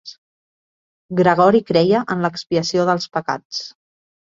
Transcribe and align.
Gregori 1.21 1.63
creia 1.69 2.03
en 2.17 2.27
l'expiació 2.29 2.91
dels 2.93 3.11
pecats. 3.19 3.67